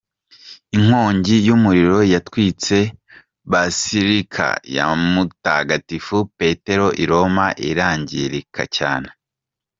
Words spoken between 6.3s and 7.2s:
petero i